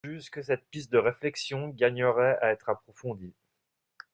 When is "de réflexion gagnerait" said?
0.91-2.35